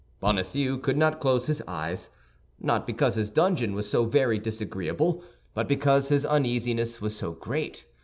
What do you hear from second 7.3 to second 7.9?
great.